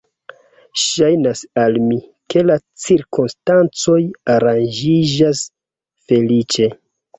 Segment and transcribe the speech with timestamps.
[0.83, 1.97] Ŝajnas al mi,
[2.35, 4.01] ke la cirkonstancoj
[4.39, 5.45] aranĝiĝas
[6.11, 6.75] feliĉe.